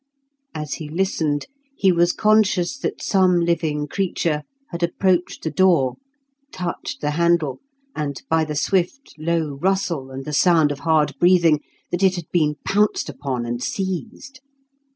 [0.55, 1.45] As he listened
[1.77, 5.93] he was conscious that some living creature had approached the door,
[6.51, 7.59] touched the handle,
[7.95, 11.59] and by the swift, low rustle and the sound of hard breathing,
[11.91, 14.39] that it had been pounced upon and seized.